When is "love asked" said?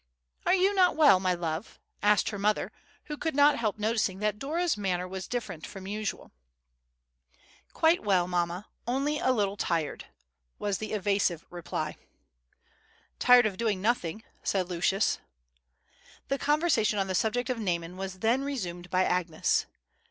1.35-2.29